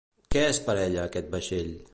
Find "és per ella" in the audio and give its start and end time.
0.53-1.05